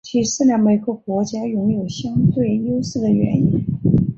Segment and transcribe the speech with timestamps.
[0.03, 3.63] 揭示了每个国家拥有相对优势的原因。